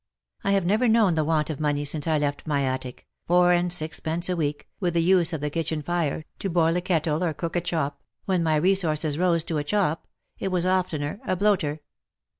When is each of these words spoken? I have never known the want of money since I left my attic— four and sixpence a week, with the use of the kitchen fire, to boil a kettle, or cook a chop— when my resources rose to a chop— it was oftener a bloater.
I 0.43 0.53
have 0.53 0.65
never 0.65 0.87
known 0.87 1.13
the 1.13 1.23
want 1.23 1.51
of 1.51 1.59
money 1.59 1.85
since 1.85 2.07
I 2.07 2.17
left 2.17 2.47
my 2.47 2.63
attic— 2.63 3.05
four 3.27 3.51
and 3.51 3.71
sixpence 3.71 4.29
a 4.29 4.35
week, 4.35 4.67
with 4.79 4.95
the 4.95 5.03
use 5.03 5.31
of 5.31 5.41
the 5.41 5.51
kitchen 5.51 5.83
fire, 5.83 6.25
to 6.39 6.49
boil 6.49 6.75
a 6.75 6.81
kettle, 6.81 7.23
or 7.23 7.35
cook 7.35 7.55
a 7.55 7.61
chop— 7.61 8.01
when 8.25 8.41
my 8.41 8.55
resources 8.55 9.19
rose 9.19 9.43
to 9.43 9.59
a 9.59 9.63
chop— 9.63 10.07
it 10.39 10.47
was 10.47 10.65
oftener 10.65 11.19
a 11.27 11.35
bloater. 11.35 11.81